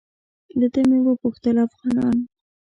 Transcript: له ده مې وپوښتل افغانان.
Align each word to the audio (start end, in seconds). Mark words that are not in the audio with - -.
له 0.59 0.67
ده 0.73 0.81
مې 0.89 0.99
وپوښتل 1.05 1.55
افغانان. 1.67 2.17